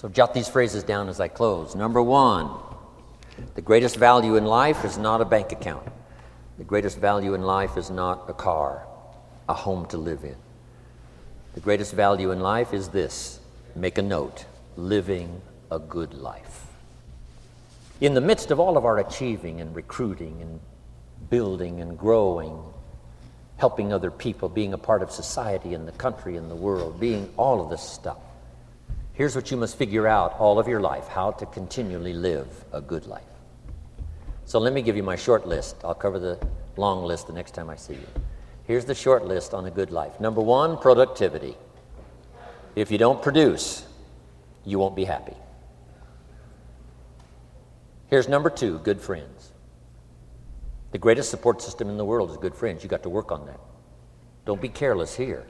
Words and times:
So 0.00 0.08
jot 0.08 0.32
these 0.32 0.48
phrases 0.48 0.82
down 0.82 1.10
as 1.10 1.20
I 1.20 1.28
close. 1.28 1.74
Number 1.74 2.00
one, 2.00 2.48
the 3.54 3.60
greatest 3.60 3.96
value 3.96 4.36
in 4.36 4.46
life 4.46 4.82
is 4.86 4.96
not 4.96 5.20
a 5.20 5.26
bank 5.26 5.52
account. 5.52 5.86
The 6.56 6.64
greatest 6.64 6.96
value 6.96 7.34
in 7.34 7.42
life 7.42 7.76
is 7.76 7.90
not 7.90 8.24
a 8.26 8.32
car, 8.32 8.86
a 9.46 9.52
home 9.52 9.84
to 9.88 9.98
live 9.98 10.24
in. 10.24 10.36
The 11.52 11.60
greatest 11.60 11.92
value 11.92 12.30
in 12.30 12.40
life 12.40 12.72
is 12.72 12.88
this 12.88 13.40
make 13.76 13.98
a 13.98 14.02
note 14.02 14.46
living 14.74 15.42
a 15.70 15.78
good 15.78 16.14
life. 16.14 16.64
In 18.00 18.14
the 18.14 18.22
midst 18.22 18.50
of 18.50 18.58
all 18.58 18.78
of 18.78 18.86
our 18.86 19.00
achieving 19.00 19.60
and 19.60 19.76
recruiting 19.76 20.40
and 20.40 20.60
building 21.28 21.82
and 21.82 21.98
growing, 21.98 22.58
helping 23.58 23.92
other 23.92 24.10
people, 24.10 24.48
being 24.48 24.72
a 24.72 24.78
part 24.78 25.02
of 25.02 25.10
society 25.10 25.74
and 25.74 25.86
the 25.86 25.92
country 25.92 26.38
and 26.38 26.50
the 26.50 26.56
world, 26.56 26.98
being 26.98 27.28
all 27.36 27.62
of 27.62 27.68
this 27.68 27.82
stuff, 27.82 28.16
here's 29.12 29.34
what 29.34 29.50
you 29.50 29.56
must 29.56 29.76
figure 29.76 30.06
out 30.06 30.38
all 30.38 30.58
of 30.58 30.68
your 30.68 30.80
life 30.80 31.08
how 31.08 31.30
to 31.32 31.46
continually 31.46 32.12
live 32.12 32.48
a 32.72 32.80
good 32.80 33.06
life. 33.06 33.22
So 34.44 34.58
let 34.58 34.72
me 34.72 34.82
give 34.82 34.96
you 34.96 35.02
my 35.02 35.16
short 35.16 35.46
list. 35.46 35.76
I'll 35.84 35.94
cover 35.94 36.18
the 36.18 36.38
long 36.76 37.04
list 37.04 37.28
the 37.28 37.32
next 37.32 37.52
time 37.52 37.70
I 37.70 37.76
see 37.76 37.94
you. 37.94 38.06
Here's 38.66 38.84
the 38.84 38.94
short 38.94 39.24
list 39.24 39.54
on 39.54 39.66
a 39.66 39.70
good 39.70 39.90
life. 39.90 40.20
Number 40.20 40.40
one, 40.40 40.78
productivity. 40.78 41.56
If 42.74 42.90
you 42.90 42.98
don't 42.98 43.22
produce, 43.22 43.84
you 44.64 44.78
won't 44.78 44.96
be 44.96 45.04
happy. 45.04 45.36
Here's 48.08 48.28
number 48.28 48.50
two 48.50 48.78
good 48.78 49.00
friends. 49.00 49.52
The 50.92 50.98
greatest 50.98 51.30
support 51.30 51.62
system 51.62 51.88
in 51.88 51.96
the 51.96 52.04
world 52.04 52.30
is 52.30 52.36
good 52.36 52.54
friends. 52.54 52.82
You 52.82 52.88
got 52.88 53.04
to 53.04 53.08
work 53.08 53.30
on 53.30 53.46
that. 53.46 53.60
Don't 54.46 54.60
be 54.60 54.68
careless 54.68 55.14
here. 55.14 55.46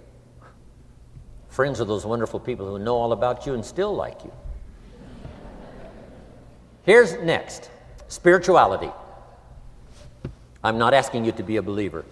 Friends 1.50 1.80
are 1.80 1.84
those 1.84 2.06
wonderful 2.06 2.40
people 2.40 2.66
who 2.66 2.78
know 2.78 2.96
all 2.96 3.12
about 3.12 3.44
you 3.44 3.54
and 3.54 3.64
still 3.64 3.94
like 3.94 4.24
you. 4.24 4.32
Here's 6.84 7.14
next 7.18 7.70
spirituality. 8.08 8.90
I'm 10.62 10.78
not 10.78 10.94
asking 10.94 11.24
you 11.24 11.32
to 11.32 11.42
be 11.42 11.56
a 11.56 11.62
believer. 11.62 12.04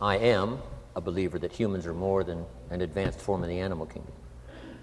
I 0.00 0.18
am 0.18 0.58
a 0.96 1.00
believer 1.00 1.38
that 1.38 1.52
humans 1.52 1.86
are 1.86 1.94
more 1.94 2.22
than 2.22 2.44
an 2.70 2.80
advanced 2.82 3.20
form 3.20 3.42
of 3.42 3.48
the 3.48 3.58
animal 3.58 3.86
kingdom. 3.86 4.12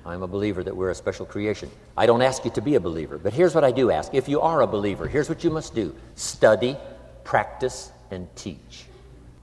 I'm 0.05 0.23
a 0.23 0.27
believer 0.27 0.63
that 0.63 0.75
we're 0.75 0.89
a 0.89 0.95
special 0.95 1.25
creation. 1.25 1.69
I 1.95 2.05
don't 2.05 2.21
ask 2.21 2.43
you 2.43 2.51
to 2.51 2.61
be 2.61 2.75
a 2.75 2.79
believer, 2.79 3.17
but 3.17 3.33
here's 3.33 3.53
what 3.53 3.63
I 3.63 3.71
do 3.71 3.91
ask. 3.91 4.13
If 4.13 4.27
you 4.27 4.41
are 4.41 4.61
a 4.61 4.67
believer, 4.67 5.07
here's 5.07 5.29
what 5.29 5.43
you 5.43 5.51
must 5.51 5.75
do 5.75 5.95
study, 6.15 6.75
practice, 7.23 7.91
and 8.09 8.27
teach. 8.35 8.85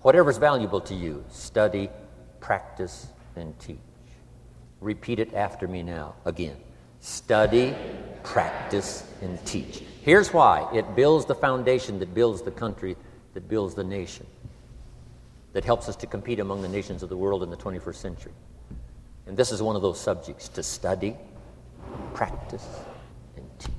Whatever's 0.03 0.37
valuable 0.37 0.81
to 0.83 0.95
you, 0.95 1.25
study, 1.31 1.91
practice, 2.41 3.07
and 3.37 3.59
teach. 3.61 3.79
Repeat 4.81 5.19
it 5.19 5.35
after 5.35 5.67
me 5.67 5.83
now 5.83 6.15
again. 6.25 6.57
Study, 7.01 7.75
practice, 8.23 9.05
and 9.23 9.45
teach. 9.45 9.83
Here's 10.03 10.33
why 10.33 10.69
it 10.75 10.97
builds 10.97 11.27
the 11.27 11.35
foundation 11.35 11.99
that 11.99 12.15
builds 12.15 12.43
the 12.43 12.51
country, 12.51 12.97
that 13.35 13.49
builds 13.49 13.75
the 13.75 13.85
nation, 13.85 14.27
that 15.53 15.65
helps 15.65 15.89
us 15.89 15.97
to 15.97 16.07
compete 16.07 16.41
among 16.41 16.63
the 16.63 16.69
nations 16.69 17.03
of 17.03 17.09
the 17.09 17.17
world 17.17 17.43
in 17.43 17.51
the 17.51 17.57
21st 17.57 17.95
century. 17.97 18.33
And 19.27 19.37
this 19.37 19.53
is 19.53 19.61
one 19.63 19.77
of 19.77 19.83
those 19.83 20.01
subjects 20.01 20.49
to 20.49 20.63
study, 20.63 21.17
practice, 22.15 22.67
and 23.37 23.47
teach. 23.59 23.73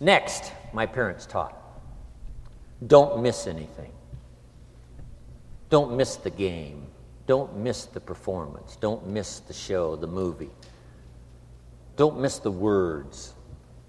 Next, 0.00 0.52
my 0.72 0.86
parents 0.86 1.26
taught 1.26 1.60
don't 2.86 3.22
miss 3.22 3.46
anything. 3.46 3.92
Don't 5.70 5.96
miss 5.96 6.16
the 6.16 6.30
game. 6.30 6.86
Don't 7.26 7.56
miss 7.56 7.86
the 7.86 8.00
performance. 8.00 8.76
Don't 8.76 9.06
miss 9.06 9.40
the 9.40 9.54
show, 9.54 9.96
the 9.96 10.06
movie. 10.06 10.50
Don't 11.96 12.20
miss 12.20 12.38
the 12.38 12.50
words. 12.50 13.34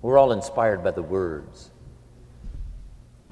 We're 0.02 0.18
all 0.18 0.32
inspired 0.32 0.84
by 0.84 0.92
the 0.92 1.02
words. 1.02 1.72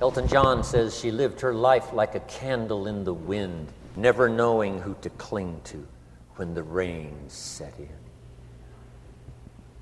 Elton 0.02 0.28
John 0.28 0.64
says 0.64 1.00
she 1.00 1.12
lived 1.12 1.40
her 1.42 1.54
life 1.54 1.94
like 1.94 2.16
a 2.16 2.20
candle 2.22 2.88
in 2.88 3.04
the 3.04 3.14
wind 3.14 3.72
never 3.96 4.30
knowing 4.30 4.80
who 4.80 4.96
to 5.02 5.10
cling 5.12 5.62
to 5.66 5.88
when 6.36 6.54
the 6.54 6.64
rain 6.64 7.16
set 7.28 7.74
in. 7.78 7.90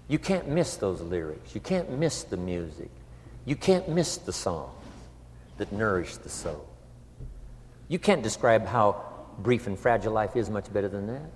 You 0.08 0.20
can't 0.20 0.50
miss 0.50 0.76
those 0.76 1.00
lyrics. 1.02 1.56
You 1.56 1.62
can't 1.62 1.90
miss 1.92 2.24
the 2.24 2.38
music. 2.38 2.90
You 3.46 3.56
can't 3.56 3.88
miss 3.88 4.18
the 4.18 4.34
songs 4.34 4.74
that 5.58 5.72
nourish 5.72 6.18
the 6.18 6.30
soul. 6.30 6.68
You 7.88 8.00
can't 8.00 8.22
describe 8.22 8.66
how 8.66 9.06
brief 9.44 9.68
and 9.68 9.78
fragile 9.78 10.13
life 10.13 10.35
is 10.35 10.50
much 10.50 10.72
better 10.72 10.88
than 10.88 11.07
that. 11.07 11.29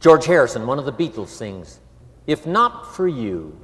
George 0.00 0.26
Harrison, 0.26 0.66
one 0.66 0.78
of 0.78 0.84
the 0.84 0.92
Beatles, 0.92 1.28
sings, 1.28 1.80
If 2.26 2.46
not 2.46 2.94
for 2.94 3.06
you, 3.06 3.56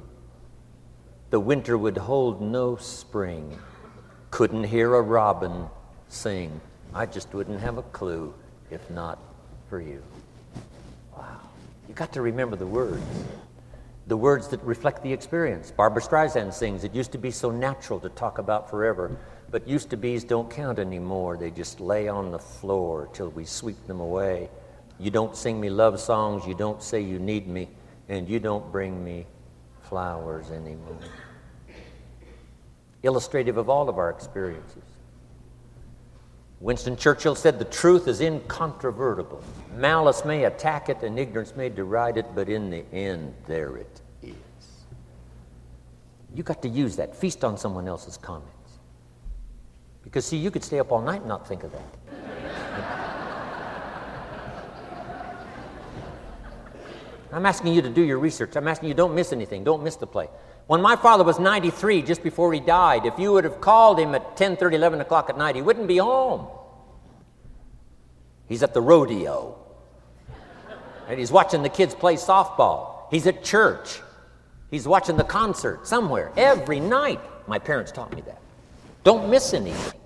the 1.29 1.39
winter 1.39 1.77
would 1.77 1.97
hold 1.97 2.41
no 2.41 2.75
spring. 2.77 3.57
Couldn't 4.31 4.63
hear 4.63 4.95
a 4.95 5.01
robin 5.01 5.67
sing. 6.07 6.61
I 6.93 7.05
just 7.05 7.33
wouldn't 7.33 7.59
have 7.59 7.77
a 7.77 7.83
clue 7.83 8.33
if 8.71 8.89
not 8.89 9.19
for 9.69 9.81
you. 9.81 10.01
Wow. 11.15 11.41
You 11.87 11.93
got 11.93 12.13
to 12.13 12.21
remember 12.21 12.55
the 12.55 12.65
words. 12.65 13.03
The 14.07 14.17
words 14.17 14.47
that 14.47 14.63
reflect 14.63 15.03
the 15.03 15.13
experience. 15.13 15.71
Barbra 15.71 16.01
Streisand 16.01 16.53
sings, 16.53 16.83
It 16.83 16.95
used 16.95 17.11
to 17.11 17.17
be 17.17 17.31
so 17.31 17.51
natural 17.51 17.99
to 17.99 18.09
talk 18.09 18.39
about 18.39 18.69
forever, 18.69 19.15
but 19.51 19.67
used 19.67 19.89
to 19.89 19.97
be's 19.97 20.23
don't 20.23 20.49
count 20.49 20.79
anymore. 20.79 21.37
They 21.37 21.51
just 21.51 21.79
lay 21.79 22.07
on 22.07 22.31
the 22.31 22.39
floor 22.39 23.09
till 23.13 23.29
we 23.29 23.45
sweep 23.45 23.87
them 23.87 23.99
away. 23.99 24.49
You 24.99 25.11
don't 25.11 25.35
sing 25.35 25.59
me 25.59 25.69
love 25.69 25.99
songs, 25.99 26.45
you 26.45 26.53
don't 26.53 26.83
say 26.83 27.01
you 27.01 27.19
need 27.19 27.47
me, 27.47 27.69
and 28.09 28.29
you 28.29 28.39
don't 28.39 28.71
bring 28.71 29.03
me 29.03 29.25
flowers 29.83 30.51
anymore. 30.51 30.99
Illustrative 33.03 33.57
of 33.57 33.69
all 33.69 33.87
of 33.87 33.97
our 33.97 34.09
experiences. 34.09 34.83
Winston 36.59 36.97
Churchill 36.97 37.35
said, 37.35 37.57
The 37.57 37.65
truth 37.65 38.09
is 38.09 38.19
incontrovertible. 38.19 39.41
Malice 39.77 40.25
may 40.25 40.43
attack 40.43 40.89
it 40.89 41.01
and 41.03 41.17
ignorance 41.17 41.55
may 41.55 41.69
deride 41.69 42.17
it, 42.17 42.25
but 42.35 42.49
in 42.49 42.69
the 42.69 42.83
end, 42.91 43.33
there 43.47 43.77
it 43.77 44.01
is. 44.21 44.33
You 46.35 46.43
got 46.43 46.61
to 46.63 46.67
use 46.67 46.97
that. 46.97 47.15
Feast 47.15 47.45
on 47.45 47.57
someone 47.57 47.87
else's 47.87 48.17
comments. 48.17 48.58
Because, 50.03 50.25
see, 50.25 50.37
you 50.37 50.51
could 50.51 50.63
stay 50.63 50.79
up 50.79 50.91
all 50.91 51.01
night 51.01 51.19
and 51.19 51.27
not 51.27 51.47
think 51.47 51.63
of 51.63 51.71
that. 51.71 51.83
I'm 57.31 57.45
asking 57.45 57.73
you 57.73 57.81
to 57.81 57.89
do 57.89 58.01
your 58.01 58.19
research. 58.19 58.55
I'm 58.55 58.67
asking 58.67 58.89
you 58.89 58.95
don't 58.95 59.13
miss 59.13 59.31
anything. 59.31 59.63
Don't 59.63 59.83
miss 59.83 59.95
the 59.95 60.07
play. 60.07 60.27
When 60.67 60.81
my 60.81 60.95
father 60.95 61.23
was 61.23 61.39
93, 61.39 62.01
just 62.03 62.23
before 62.23 62.53
he 62.53 62.59
died, 62.59 63.05
if 63.05 63.17
you 63.17 63.33
would 63.33 63.43
have 63.43 63.59
called 63.59 63.99
him 63.99 64.15
at 64.15 64.37
10, 64.37 64.57
30, 64.57 64.75
11 64.75 65.01
o'clock 65.01 65.29
at 65.29 65.37
night, 65.37 65.55
he 65.55 65.61
wouldn't 65.61 65.87
be 65.87 65.97
home. 65.97 66.47
He's 68.47 68.63
at 68.63 68.73
the 68.73 68.81
rodeo. 68.81 69.57
And 71.07 71.19
he's 71.19 71.31
watching 71.31 71.63
the 71.63 71.69
kids 71.69 71.95
play 71.95 72.15
softball. 72.15 73.07
He's 73.09 73.25
at 73.25 73.43
church. 73.43 74.01
He's 74.69 74.87
watching 74.87 75.17
the 75.17 75.23
concert 75.23 75.87
somewhere 75.87 76.31
every 76.37 76.79
night. 76.79 77.19
My 77.47 77.57
parents 77.57 77.91
taught 77.91 78.13
me 78.13 78.21
that. 78.21 78.41
Don't 79.03 79.29
miss 79.29 79.53
anything. 79.53 79.99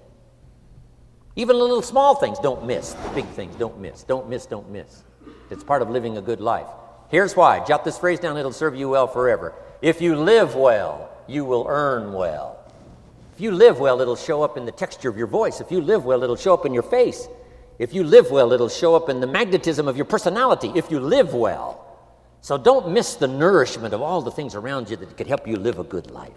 Even 1.36 1.58
little 1.58 1.82
small 1.82 2.16
things, 2.16 2.38
don't 2.40 2.66
miss. 2.66 2.96
Big 3.16 3.26
things, 3.30 3.56
don't 3.56 3.80
miss. 3.80 4.04
Don't 4.04 4.30
miss, 4.30 4.46
don't 4.46 4.70
miss. 4.70 5.04
It's 5.50 5.64
part 5.64 5.82
of 5.82 5.90
living 5.90 6.18
a 6.18 6.22
good 6.22 6.40
life. 6.40 6.68
Here's 7.10 7.36
why. 7.36 7.64
Jot 7.66 7.84
this 7.84 7.98
phrase 7.98 8.20
down, 8.20 8.38
it'll 8.38 8.52
serve 8.52 8.76
you 8.76 8.90
well 8.90 9.08
forever. 9.08 9.54
If 9.82 10.02
you 10.02 10.16
live 10.16 10.56
well, 10.56 11.10
you 11.28 11.44
will 11.44 11.66
earn 11.68 12.14
well. 12.14 12.60
If 13.34 13.42
you 13.42 13.52
live 13.52 13.80
well, 13.80 14.00
it'll 14.00 14.16
show 14.16 14.44
up 14.44 14.58
in 14.58 14.66
the 14.66 14.72
texture 14.72 15.10
of 15.10 15.18
your 15.18 15.28
voice. 15.28 15.60
If 15.60 15.72
you 15.72 15.82
live 15.82 16.06
well, 16.06 16.24
it'll 16.24 16.36
show 16.36 16.54
up 16.54 16.66
in 16.66 16.74
your 16.74 16.84
face. 16.84 17.28
If 17.80 17.94
you 17.94 18.04
live 18.04 18.30
well, 18.30 18.54
it'll 18.54 18.70
show 18.70 18.96
up 18.96 19.10
in 19.10 19.20
the 19.20 19.28
magnetism 19.28 19.88
of 19.88 19.98
your 19.98 20.06
personality. 20.06 20.72
If 20.76 20.92
you 20.92 21.00
live 21.00 21.34
well. 21.34 21.80
So 22.42 22.58
don't 22.58 22.90
miss 22.90 23.16
the 23.16 23.28
nourishment 23.28 23.94
of 23.94 24.02
all 24.02 24.22
the 24.22 24.30
things 24.30 24.54
around 24.54 24.90
you 24.90 24.98
that 24.98 25.18
could 25.18 25.28
help 25.28 25.48
you 25.48 25.56
live 25.56 25.80
a 25.80 25.84
good 25.84 26.12
life. 26.12 26.32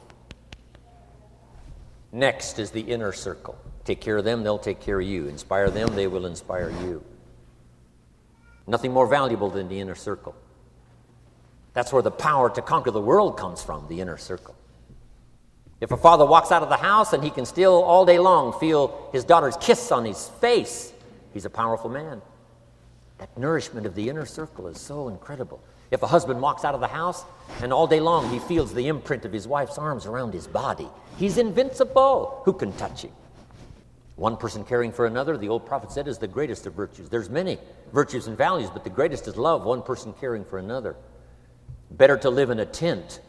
Next 2.13 2.59
is 2.59 2.71
the 2.71 2.81
inner 2.81 3.13
circle. 3.13 3.59
Take 3.85 4.01
care 4.01 4.17
of 4.17 4.25
them, 4.25 4.43
they'll 4.43 4.59
take 4.59 4.81
care 4.81 5.01
of 5.01 5.07
you. 5.07 5.29
Inspire 5.29 5.71
them, 5.71 5.95
they 5.95 6.07
will 6.07 6.27
inspire 6.27 6.71
you. 6.71 7.05
Nothing 8.67 8.93
more 8.93 9.07
valuable 9.07 9.51
than 9.51 9.69
the 9.69 9.79
inner 9.79 9.95
circle. 9.95 10.35
That's 11.73 11.93
where 11.93 12.03
the 12.03 12.11
power 12.11 12.51
to 12.51 12.63
conquer 12.63 12.91
the 12.91 13.01
world 13.01 13.37
comes 13.37 13.63
from, 13.63 13.87
the 13.89 14.01
inner 14.01 14.17
circle. 14.17 14.57
If 15.81 15.93
a 15.93 15.97
father 15.97 16.25
walks 16.25 16.51
out 16.51 16.63
of 16.63 16.69
the 16.69 16.77
house 16.77 17.13
and 17.13 17.23
he 17.23 17.31
can 17.31 17.45
still 17.45 17.83
all 17.83 18.07
day 18.07 18.19
long 18.19 18.59
feel 18.59 19.11
his 19.13 19.25
daughter's 19.25 19.57
kiss 19.59 19.93
on 19.93 20.05
his 20.05 20.29
face, 20.41 20.93
he's 21.35 21.45
a 21.45 21.51
powerful 21.51 21.91
man. 21.91 22.23
That 23.19 23.37
nourishment 23.37 23.87
of 23.87 23.95
the 23.95 24.09
inner 24.09 24.27
circle 24.27 24.69
is 24.69 24.81
so 24.81 25.09
incredible. 25.09 25.61
If 25.91 26.03
a 26.03 26.07
husband 26.07 26.41
walks 26.41 26.65
out 26.65 26.75
of 26.75 26.81
the 26.81 26.89
house 26.89 27.25
and 27.63 27.73
all 27.73 27.87
day 27.87 28.01
long 28.01 28.31
he 28.31 28.39
feels 28.39 28.75
the 28.75 28.89
imprint 28.89 29.25
of 29.25 29.33
his 29.33 29.47
wife's 29.47 29.79
arms 29.79 30.07
around 30.07 30.35
his 30.35 30.47
body, 30.47 30.89
he's 31.17 31.39
invincible. 31.39 32.43
Who 32.45 32.53
can 32.53 32.73
touch 32.73 33.03
him? 33.03 33.13
One 34.17 34.37
person 34.37 34.65
caring 34.65 34.93
for 34.93 35.07
another, 35.07 35.37
the 35.37 35.49
old 35.49 35.67
prophet 35.67 35.93
said, 35.93 36.09
is 36.09 36.19
the 36.19 36.27
greatest 36.27 36.67
of 36.67 36.73
virtues. 36.73 37.09
There's 37.09 37.29
many 37.29 37.59
virtues 37.93 38.27
and 38.27 38.37
values, 38.37 38.71
but 38.71 38.83
the 38.83 38.91
greatest 38.91 39.29
is 39.29 39.37
love, 39.37 39.65
one 39.65 39.83
person 39.83 40.15
caring 40.15 40.45
for 40.45 40.59
another. 40.59 40.97
Better 41.91 42.17
to 42.19 42.31
live 42.31 42.51
in 42.51 42.59
a 42.59 42.67
tent 42.67 43.21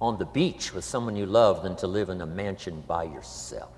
on 0.00 0.18
the 0.18 0.26
beach 0.26 0.74
with 0.74 0.84
someone 0.84 1.16
you 1.16 1.24
love 1.24 1.62
than 1.62 1.76
to 1.76 1.86
live 1.86 2.10
in 2.10 2.20
a 2.20 2.26
mansion 2.26 2.82
by 2.86 3.04
yourself. 3.04 3.70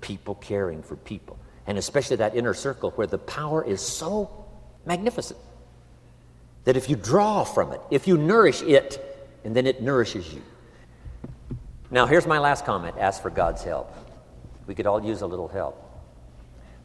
People 0.00 0.36
caring 0.36 0.82
for 0.82 0.96
people, 0.96 1.38
and 1.66 1.76
especially 1.78 2.16
that 2.16 2.36
inner 2.36 2.54
circle 2.54 2.92
where 2.92 3.08
the 3.08 3.18
power 3.18 3.64
is 3.64 3.80
so 3.80 4.46
magnificent 4.86 5.38
that 6.64 6.76
if 6.76 6.88
you 6.88 6.96
draw 6.96 7.44
from 7.44 7.72
it, 7.72 7.80
if 7.90 8.06
you 8.06 8.16
nourish 8.16 8.62
it, 8.62 9.08
and 9.44 9.54
then 9.54 9.66
it 9.66 9.82
nourishes 9.82 10.32
you. 10.32 10.42
Now, 11.90 12.06
here's 12.06 12.26
my 12.26 12.38
last 12.38 12.64
comment 12.64 12.96
ask 12.98 13.20
for 13.20 13.30
God's 13.30 13.62
help. 13.62 13.94
We 14.66 14.74
could 14.74 14.86
all 14.86 15.04
use 15.04 15.22
a 15.22 15.26
little 15.26 15.48
help. 15.48 15.78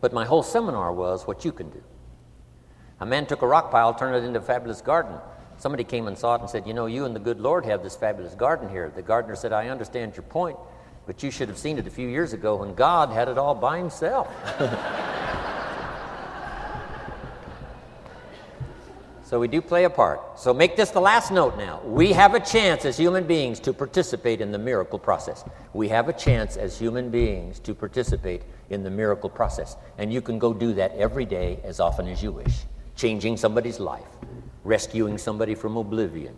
But 0.02 0.14
my 0.14 0.26
whole 0.26 0.44
seminar 0.44 0.92
was 0.92 1.26
what 1.26 1.46
you 1.46 1.52
can 1.52 1.70
do. 1.70 1.84
A 3.00 3.06
man 3.06 3.26
took 3.26 3.42
a 3.42 3.48
rock 3.48 3.72
pile, 3.72 3.94
turned 3.94 4.16
it 4.16 4.28
into 4.28 4.40
a 4.40 4.42
fabulous 4.42 4.82
garden. 4.82 5.16
Somebody 5.60 5.84
came 5.84 6.08
and 6.08 6.18
saw 6.18 6.36
it 6.36 6.42
and 6.42 6.50
said, 6.50 6.68
You 6.68 6.74
know, 6.74 6.88
you 6.88 7.06
and 7.06 7.16
the 7.16 7.20
good 7.20 7.40
Lord 7.40 7.66
have 7.66 7.84
this 7.84 7.96
fabulous 7.96 8.36
garden 8.36 8.70
here. 8.70 8.92
The 8.94 9.02
gardener 9.02 9.36
said, 9.36 9.54
I 9.54 9.70
understand 9.70 10.16
your 10.16 10.24
point, 10.24 10.58
but 11.06 11.24
you 11.24 11.32
should 11.32 11.48
have 11.48 11.58
seen 11.58 11.78
it 11.78 11.88
a 11.88 11.92
few 11.92 12.08
years 12.08 12.34
ago 12.34 12.58
when 12.58 12.74
God 12.76 13.10
had 13.10 13.28
it 13.28 13.38
all 13.38 13.56
by 13.56 13.78
himself. 13.78 14.28
so 19.28 19.40
we 19.40 19.50
do 19.50 19.62
play 19.62 19.84
a 19.84 19.90
part. 19.90 20.40
So 20.40 20.54
make 20.54 20.78
this 20.78 20.90
the 20.90 21.02
last 21.02 21.32
note 21.32 21.58
now. 21.58 21.82
We 21.84 22.14
have 22.14 22.34
a 22.34 22.40
chance 22.40 22.86
as 22.86 22.96
human 22.96 23.26
beings 23.26 23.60
to 23.62 23.74
participate 23.74 24.40
in 24.40 24.54
the 24.54 24.58
miracle 24.58 24.98
process. 24.98 25.44
We 25.74 25.90
have 25.90 26.08
a 26.08 26.14
chance 26.14 26.56
as 26.56 26.80
human 26.80 27.10
beings 27.10 27.60
to 27.60 27.76
participate 27.76 28.44
in 28.70 28.84
the 28.84 28.90
miracle 28.90 29.30
process. 29.30 29.76
And 29.98 30.14
you 30.14 30.22
can 30.22 30.40
go 30.40 30.54
do 30.54 30.72
that 30.76 30.96
every 30.96 31.26
day 31.26 31.60
as 31.66 31.82
often 31.82 32.08
as 32.08 32.24
you 32.24 32.32
wish, 32.32 32.64
changing 32.96 33.36
somebody's 33.36 33.82
life 33.82 34.08
rescuing 34.68 35.18
somebody 35.18 35.56
from 35.56 35.78
oblivion, 35.78 36.36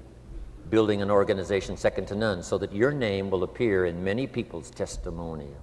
building 0.69 1.01
an 1.01 1.09
organization 1.09 1.75
second 1.75 2.05
to 2.05 2.15
none 2.15 2.43
so 2.43 2.59
that 2.59 2.71
your 2.71 2.91
name 2.91 3.31
will 3.31 3.43
appear 3.43 3.87
in 3.87 4.03
many 4.03 4.27
people's 4.27 4.69
testimonial. 4.69 5.61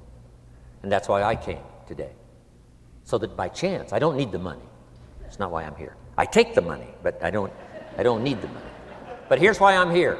And 0.82 0.90
that's 0.90 1.08
why 1.08 1.22
I 1.22 1.36
came 1.36 1.62
today. 1.86 2.10
So 3.04 3.18
that 3.18 3.36
by 3.36 3.48
chance, 3.48 3.92
I 3.92 4.00
don't 4.00 4.16
need 4.16 4.32
the 4.32 4.38
money. 4.40 4.68
That's 5.22 5.38
not 5.38 5.52
why 5.52 5.62
I'm 5.62 5.76
here. 5.76 5.96
I 6.18 6.24
take 6.24 6.54
the 6.54 6.62
money, 6.62 6.88
but 7.02 7.22
I 7.22 7.30
don't, 7.30 7.52
I 7.98 8.02
don't 8.02 8.22
need 8.22 8.40
the 8.40 8.48
money. 8.48 8.66
But 9.28 9.38
here's 9.38 9.60
why 9.60 9.76
I'm 9.76 9.94
here. 9.94 10.18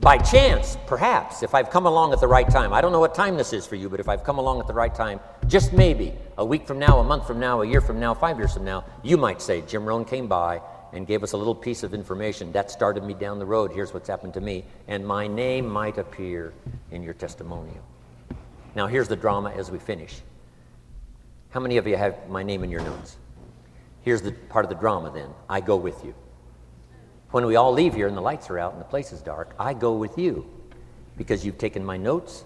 By 0.00 0.16
chance, 0.16 0.78
perhaps, 0.86 1.42
if 1.42 1.54
I've 1.54 1.68
come 1.68 1.84
along 1.84 2.14
at 2.14 2.20
the 2.20 2.28
right 2.28 2.48
time, 2.48 2.72
I 2.72 2.80
don't 2.80 2.90
know 2.90 3.00
what 3.00 3.14
time 3.14 3.36
this 3.36 3.52
is 3.52 3.66
for 3.66 3.76
you, 3.76 3.90
but 3.90 4.00
if 4.00 4.08
I've 4.08 4.24
come 4.24 4.38
along 4.38 4.60
at 4.60 4.66
the 4.66 4.72
right 4.72 4.94
time, 4.94 5.20
just 5.46 5.74
maybe 5.74 6.14
a 6.38 6.44
week 6.44 6.66
from 6.66 6.78
now, 6.78 7.00
a 7.00 7.04
month 7.04 7.26
from 7.26 7.38
now, 7.38 7.60
a 7.60 7.66
year 7.66 7.82
from 7.82 8.00
now, 8.00 8.14
five 8.14 8.38
years 8.38 8.54
from 8.54 8.64
now, 8.64 8.84
you 9.02 9.18
might 9.18 9.42
say, 9.42 9.60
Jim 9.62 9.84
Rohn 9.84 10.06
came 10.06 10.26
by 10.26 10.62
and 10.92 11.06
gave 11.06 11.22
us 11.22 11.32
a 11.32 11.36
little 11.36 11.54
piece 11.54 11.82
of 11.82 11.92
information. 11.92 12.50
That 12.52 12.70
started 12.70 13.04
me 13.04 13.14
down 13.14 13.38
the 13.38 13.46
road. 13.46 13.72
Here's 13.72 13.92
what's 13.92 14.08
happened 14.08 14.34
to 14.34 14.40
me. 14.40 14.64
And 14.88 15.06
my 15.06 15.26
name 15.26 15.68
might 15.68 15.98
appear 15.98 16.54
in 16.90 17.02
your 17.02 17.14
testimonial. 17.14 17.84
Now, 18.74 18.86
here's 18.86 19.08
the 19.08 19.16
drama 19.16 19.50
as 19.50 19.70
we 19.70 19.78
finish. 19.78 20.20
How 21.50 21.60
many 21.60 21.76
of 21.76 21.86
you 21.86 21.96
have 21.96 22.28
my 22.28 22.42
name 22.42 22.64
in 22.64 22.70
your 22.70 22.80
notes? 22.80 23.16
Here's 24.02 24.22
the 24.22 24.32
part 24.32 24.64
of 24.64 24.68
the 24.68 24.76
drama 24.76 25.10
then 25.10 25.30
I 25.48 25.60
go 25.60 25.76
with 25.76 26.04
you. 26.04 26.14
When 27.30 27.46
we 27.46 27.56
all 27.56 27.72
leave 27.72 27.94
here 27.94 28.08
and 28.08 28.16
the 28.16 28.22
lights 28.22 28.50
are 28.50 28.58
out 28.58 28.72
and 28.72 28.80
the 28.80 28.86
place 28.86 29.12
is 29.12 29.20
dark, 29.20 29.54
I 29.58 29.74
go 29.74 29.94
with 29.94 30.18
you 30.18 30.46
because 31.16 31.44
you've 31.44 31.58
taken 31.58 31.84
my 31.84 31.96
notes 31.96 32.44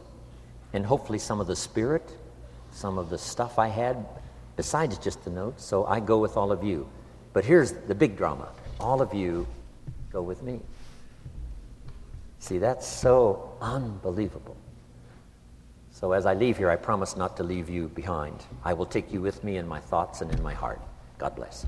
and 0.72 0.84
hopefully 0.84 1.18
some 1.18 1.40
of 1.40 1.46
the 1.46 1.56
spirit, 1.56 2.12
some 2.72 2.98
of 2.98 3.08
the 3.08 3.16
stuff 3.16 3.58
I 3.58 3.68
had 3.68 4.04
besides 4.56 4.98
just 4.98 5.24
the 5.24 5.30
notes. 5.30 5.64
So 5.64 5.86
I 5.86 6.00
go 6.00 6.18
with 6.18 6.36
all 6.36 6.52
of 6.52 6.62
you. 6.62 6.88
But 7.32 7.44
here's 7.44 7.72
the 7.72 7.94
big 7.94 8.16
drama 8.16 8.48
all 8.80 9.00
of 9.00 9.14
you 9.14 9.46
go 10.12 10.20
with 10.20 10.42
me. 10.42 10.60
See, 12.40 12.58
that's 12.58 12.86
so 12.86 13.56
unbelievable. 13.60 14.56
So 15.92 16.12
as 16.12 16.26
I 16.26 16.34
leave 16.34 16.58
here, 16.58 16.68
I 16.68 16.76
promise 16.76 17.16
not 17.16 17.36
to 17.38 17.42
leave 17.42 17.70
you 17.70 17.88
behind. 17.88 18.44
I 18.64 18.74
will 18.74 18.84
take 18.84 19.12
you 19.12 19.22
with 19.22 19.42
me 19.44 19.56
in 19.56 19.66
my 19.66 19.80
thoughts 19.80 20.20
and 20.20 20.30
in 20.30 20.42
my 20.42 20.52
heart. 20.52 20.82
God 21.18 21.36
bless. 21.36 21.66